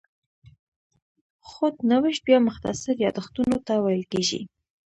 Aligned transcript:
خود 1.49 1.75
نوشت 1.91 2.21
بیا 2.27 2.39
مختصر 2.47 2.93
یادښتونو 3.05 3.57
ته 3.67 3.73
ویل 3.83 4.03
کېږي. 4.11 4.41